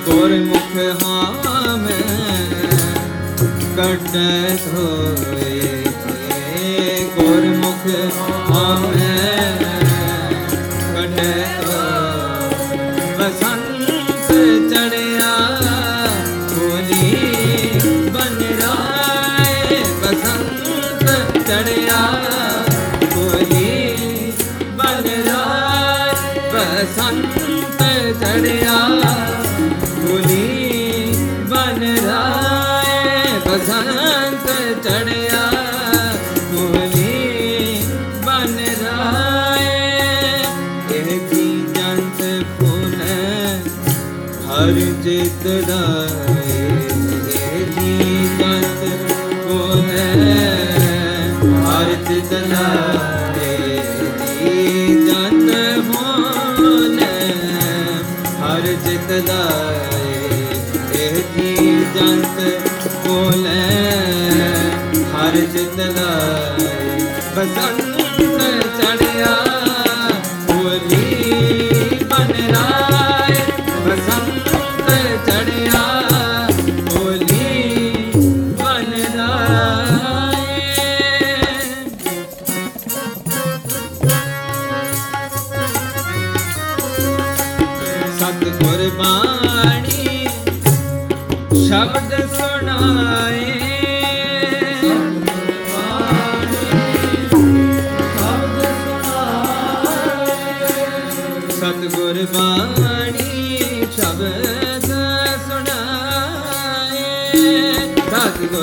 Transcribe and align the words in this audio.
ਗੁਰਮੁਖ 0.05 0.75
ਹਾਂ 1.03 1.77
ਮੈਂ 1.77 2.01
ਕੱਟੈ 3.77 4.55
ਧੋਏ 4.65 5.83
ਗੁਰਮੁਖ 7.15 7.87
ਹਾਂ 8.49 8.79
ਮੈਂ 8.81 9.51
ਕੱਟੈ 10.93 11.64
ਬੋਲੇ 63.07 63.59
ਹਰ 65.13 65.35
ਚਿਤ 65.53 65.79
ਬਸੰਤ 67.35 67.97
ਚੜਿਆ 68.77 69.54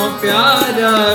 ਕਿਉਂ 0.00 0.10
ਪਿਆਰਾ 0.20 1.14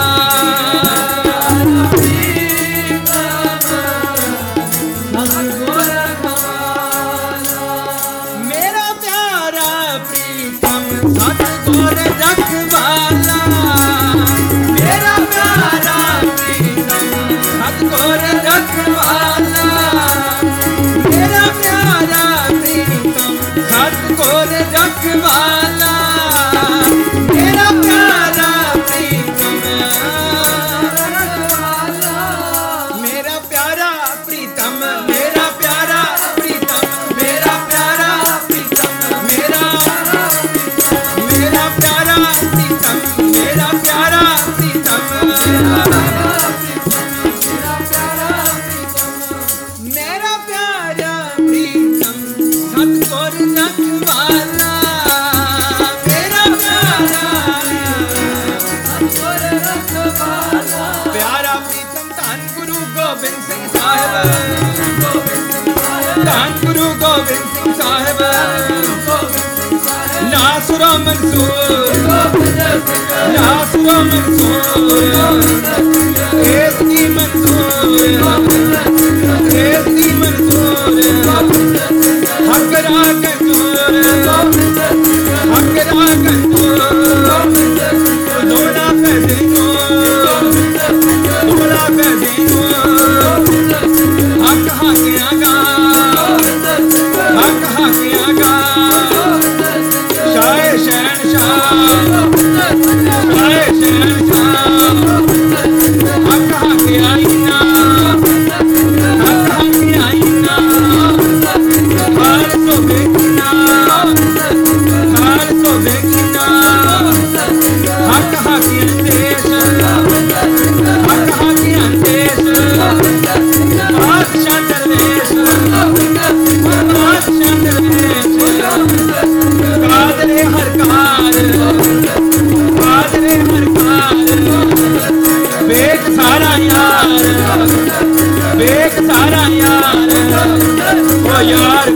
ਗੁਰ 25.03 25.11
ਰਖਵਾਲਾ 25.11 25.60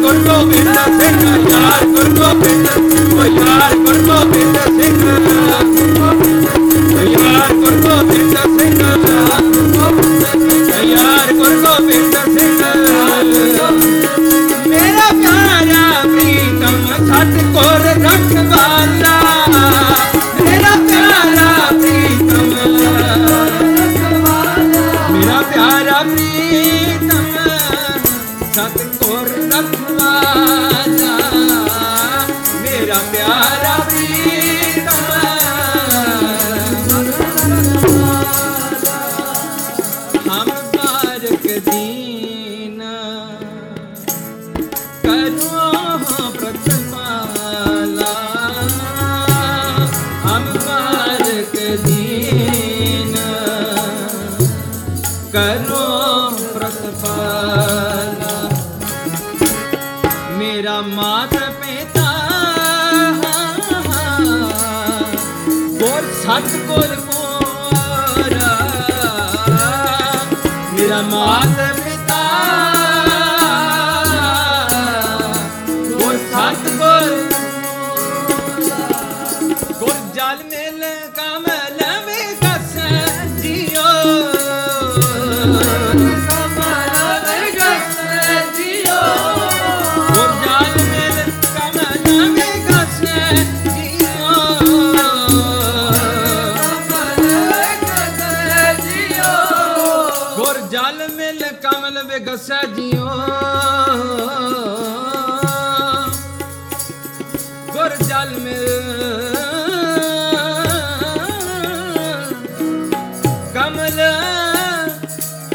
corto. 0.02 0.45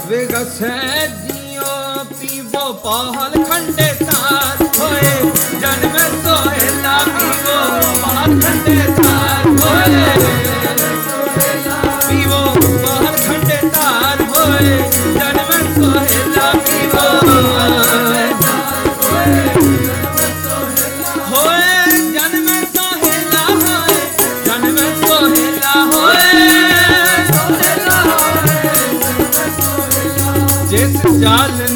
ਵਿਗਸੈ 0.09 1.07
ਜੀਓ 1.27 2.05
ਪੀਵੋ 2.11 2.73
ਪਾਹਲ 2.85 3.45
ਖੰਡੇ 3.45 3.93
ਤਾਰ 4.01 4.65
ਹੋਏ 4.79 5.31
ਜਨ 5.61 5.90
जान 31.21 31.70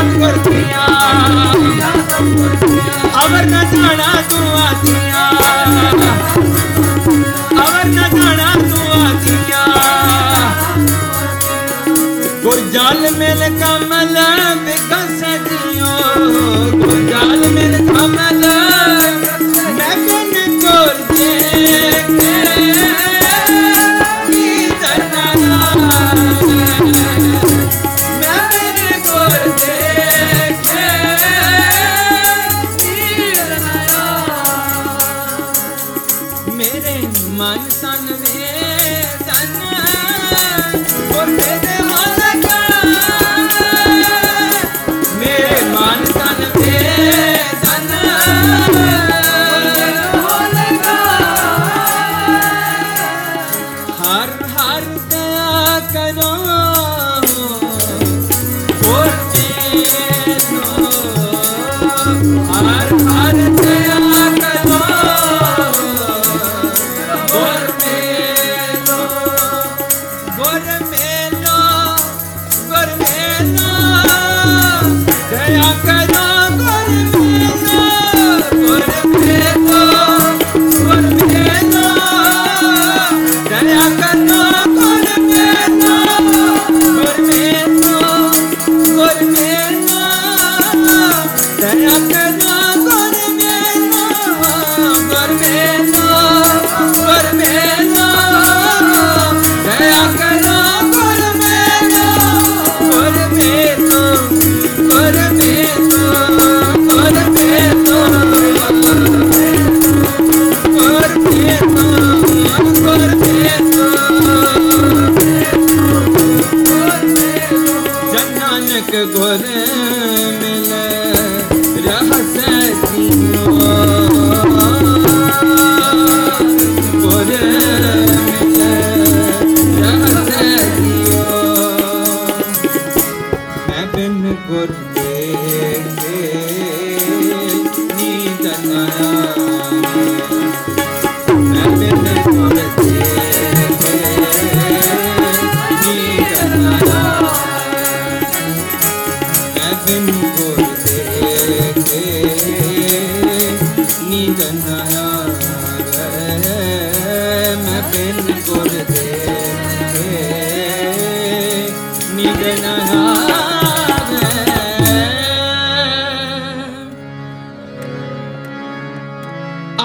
सब 0.00 0.12
करतिया 0.20 0.84
अवर 3.22 3.44
न 3.52 3.58
जाना 3.72 4.12
तू 4.30 4.38
आतिया 4.60 5.24
अवर 7.64 7.84
न 7.96 8.06
जाना 8.14 8.48
तू 8.70 8.80
आतिया 9.00 9.64
गुरजाल 12.44 13.02
मेल 13.18 13.42
कमल 13.62 14.16
विकस 14.68 15.20
दियो 15.48 15.92
गुरजाल 16.84 17.48
मेल 17.58 17.76
कमल 17.90 18.29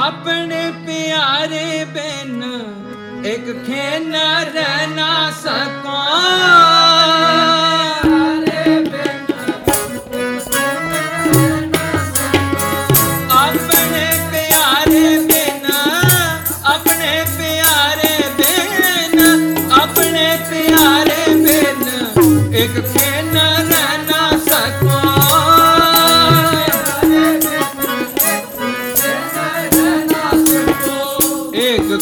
ਆਪਣੇ 0.05 0.71
ਪਿਆਰੇ 0.85 1.85
ਬਿਨ 1.85 2.43
ਇੱਕ 3.25 3.45
ਖੇਨ 3.67 4.15
ਰਹਿਣਾ 4.53 4.95
ਨਾ 4.95 5.31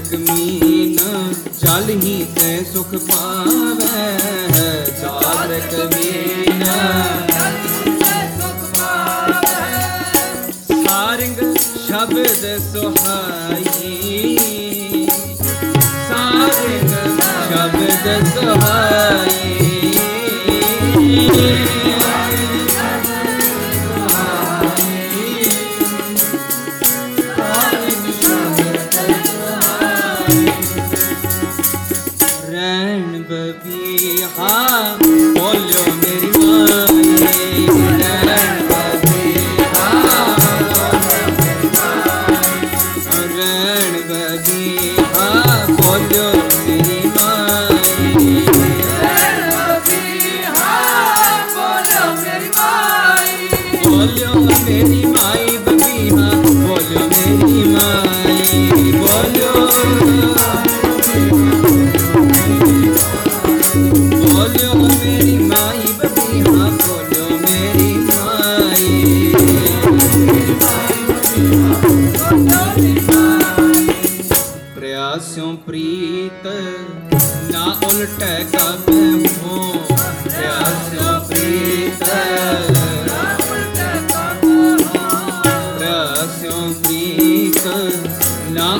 ਨਾਨਕ 0.00 0.30
ਮੀਨ 0.30 0.98
ਚਾਲਹੀ 1.60 2.26
ਤੈ 2.36 2.58
ਸੁਖ 2.72 2.94
ਪਾਵੈ। 3.10 4.18
ਚਾਰਕ 5.00 5.74
ਮੀਨ 5.94 6.64
ਸਾਰੰਗ 10.86 11.56
ਸ਼ਬਦ 11.56 12.46
ਸੁਹਾਈ। 12.72 14.36
ਸਾਰੰਗ 16.08 16.94
ਸ਼ਬਦ 17.48 18.28
ਸੁਹਾਈ। 18.34 19.39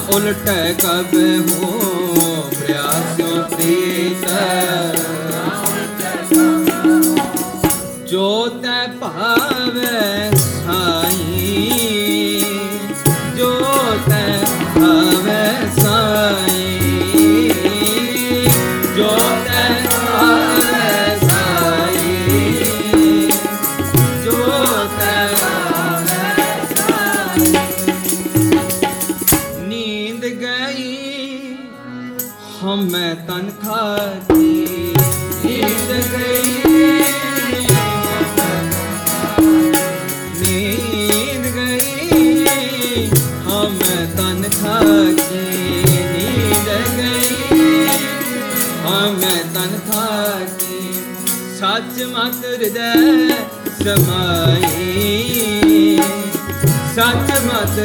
ਉਲਟ 0.09 0.49
ਕਬ 0.83 1.15
ਹੋ 1.51 2.51
ਪ੍ਰਿਆਸਿਓ 2.51 3.43
ਪ੍ਰੀਤ 3.51 4.27
ਜੋ 8.07 8.49
ਤੈ 8.63 8.87
ਭਾਵੇ 9.01 10.40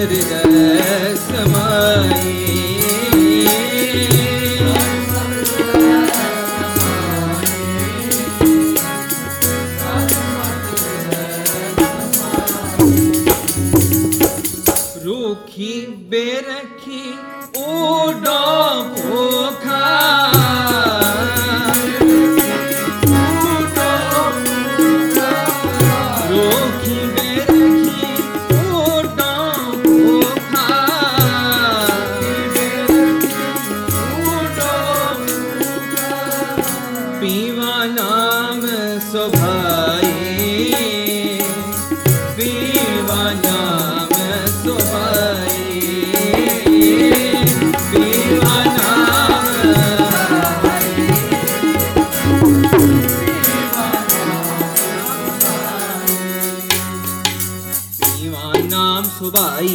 ਅੰਦਰ 0.03 1.15
ਸਮਾਈ। 1.15 2.44
সুবাই 59.26 59.69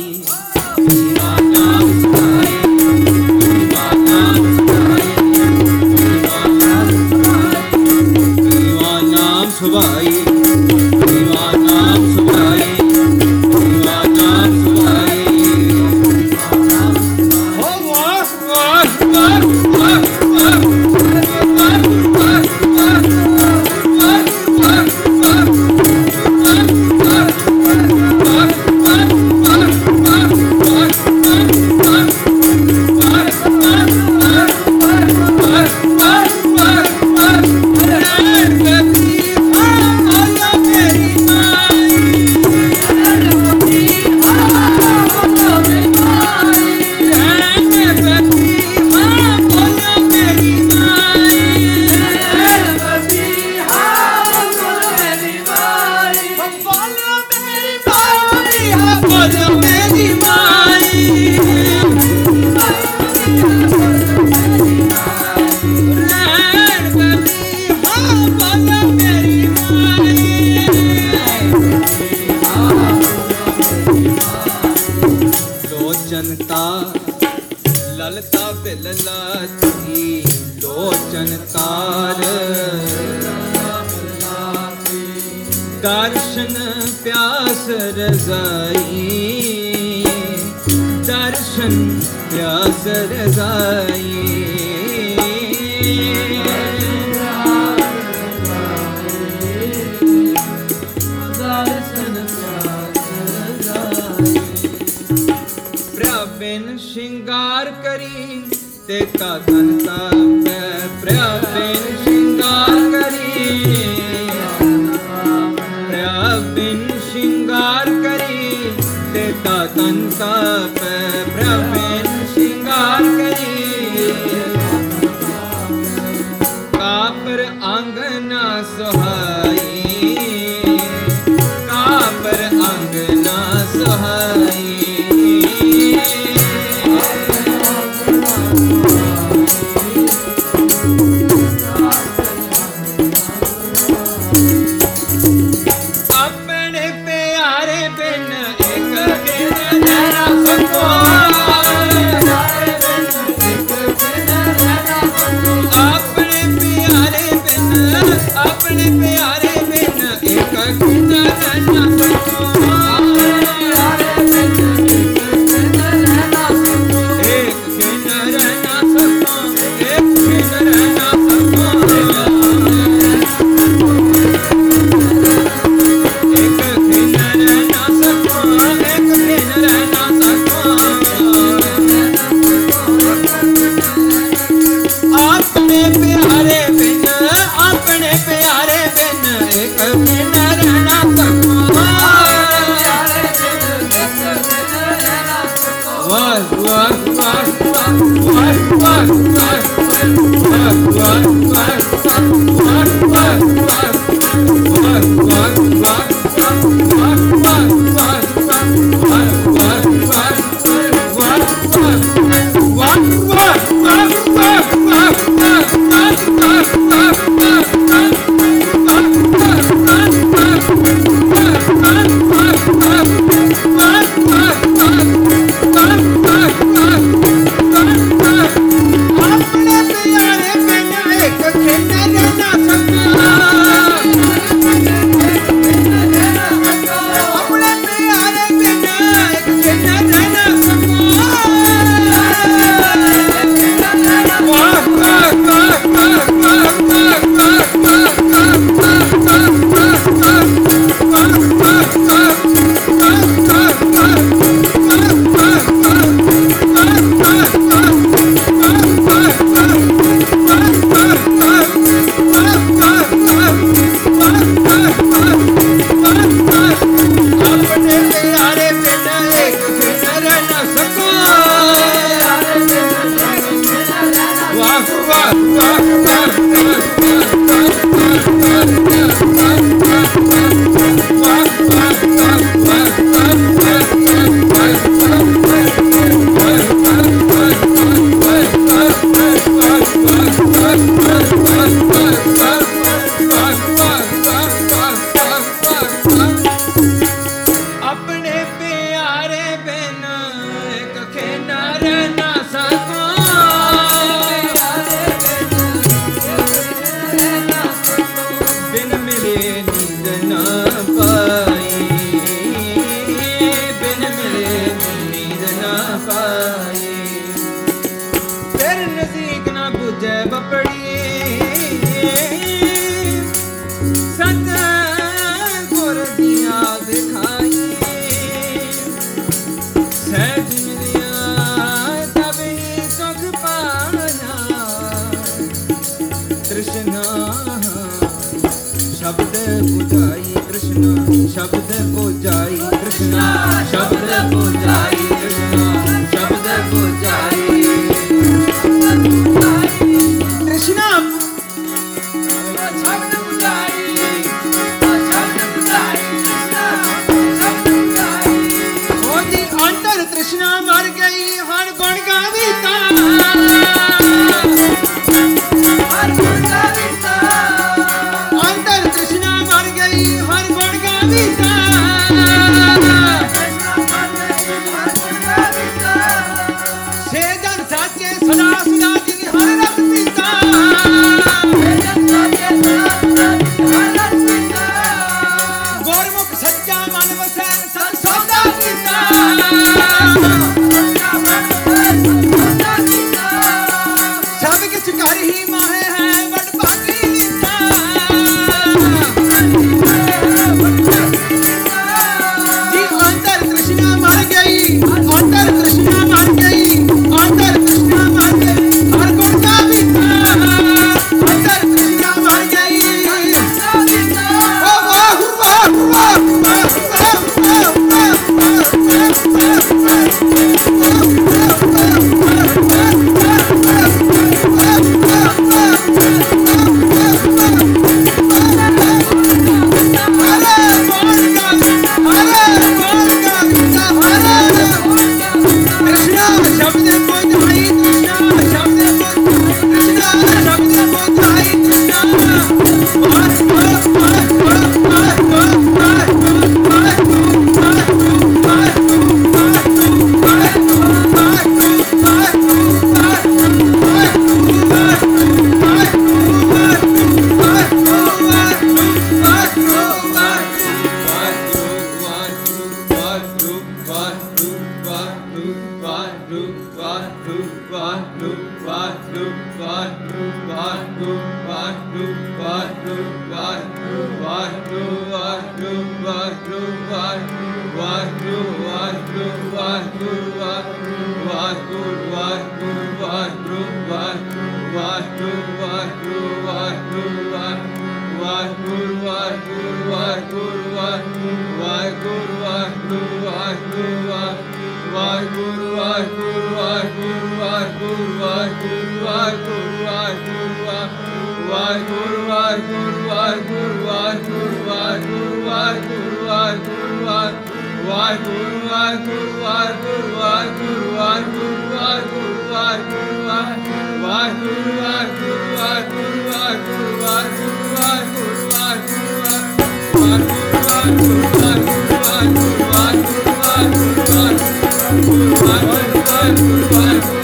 Bye. 526.70 527.19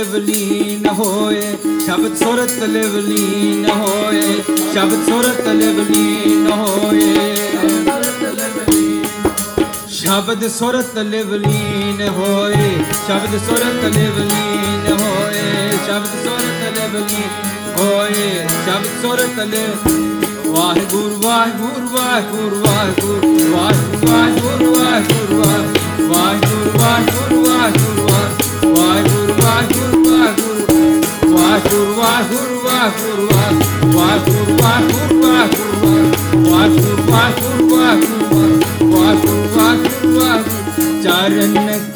ਸੁਰਤ 0.00 0.14
ਲੀਨ 0.14 0.86
ਹੋਏ, 0.88 1.40
ਸ਼ਬਦ 1.84 2.14
ਸੁਰਤ 2.16 2.62
ਲਿਵ 2.62 2.96
ਲੀਨ 2.98 3.66
ਹੋਏ, 3.70 4.22
ਸ਼ਬਦ 4.72 4.92
ਸੁਰਤ 5.06 5.48
ਲਿਵ 5.48 5.80
ਲੀਨ 5.90 6.46
ਹੋਏ। 6.52 7.34
ਸ਼ਬਦ 9.88 10.46
ਸੁਰਤ 10.48 10.98
ਲਿਵ 10.98 11.34
ਲੀਨ 11.34 12.08
ਹੋਏ, 12.08 12.84
ਸ਼ਬਦ 13.06 13.36
ਸੁਰਤ 13.38 13.84
ਲਿਵ 13.96 14.18
ਲੀਨ 14.18 14.96
ਹੋਏ, 15.00 15.70
ਸ਼ਬਦ 15.86 16.16
ਸੁਰਤ 16.24 16.78
ਲਿਵ 16.78 16.96
ਲੀਨ 16.96 17.26
ਹੋਏ, 17.78 18.46
ਸ਼ਬਦ 18.64 19.02
ਸੁਰਤ 19.02 19.38
ਲਿਵ 19.46 19.88
ਵਾਹਿਗੁਰੂ 20.54 21.20
ਵਾਹਿਗੁਰੂ 21.22 21.88
ਵਾਹਿਗੁਰੂ 21.88 22.62
ਵਾਹਿਗੁਰੂ 22.64 23.52
ਵਾਹਿਗੁਰੂ 23.52 24.06
ਵਾਹਿਗੁਰੂ 24.06 24.74
ਵਾਹਿਗੁਰੂ 24.74 25.38
ਵਾਹਿਗੁਰੂ 26.08 26.78
ਵਾਹਿਗੁਰੂ 26.78 27.29
ਵਾਹਿਗੁਰੂ 32.20 32.56
ਵਾਹਿਗੁਰੂ 32.64 33.26
ਵਾਹਿਗੁਰੂ 33.26 34.18
ਵਾਹਿਗੁਰੂ 34.60 35.30
ਵਾਹਿਗੁਰੂ 35.30 37.06
ਵਾਹਿਗੁਰੂ 37.06 37.06
ਵਾਹਿਗੁਰੂ 37.06 37.06
ਵਾਹਿਗੁਰੂ 37.10 37.76
ਵਾਹਿਗੁਰੂ 37.76 39.48
ਵਾਹਿਗੁਰੂ 39.56 40.40
ਚਰਨ 41.02 41.89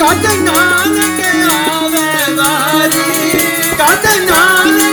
ਕਾਟੇ 0.00 0.36
ਨਾਲ 0.36 0.94
ਤੇ 1.16 1.30
ਆਵੇ 1.46 2.34
ਵਾਰੀ 2.34 3.40
ਕਾਟੇ 3.78 4.18
ਨਾਲ 4.20 4.89